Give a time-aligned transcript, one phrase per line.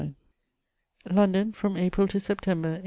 [0.51, 2.79] *' London, from April to September, 1822.